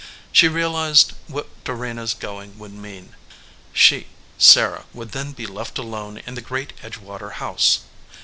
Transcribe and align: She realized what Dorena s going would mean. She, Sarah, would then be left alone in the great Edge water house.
She 0.31 0.47
realized 0.47 1.13
what 1.27 1.47
Dorena 1.63 2.01
s 2.01 2.15
going 2.15 2.57
would 2.57 2.73
mean. 2.73 3.13
She, 3.71 4.07
Sarah, 4.39 4.85
would 4.95 5.11
then 5.11 5.31
be 5.31 5.45
left 5.45 5.77
alone 5.77 6.17
in 6.25 6.33
the 6.33 6.41
great 6.41 6.73
Edge 6.83 6.97
water 6.97 7.29
house. 7.37 7.81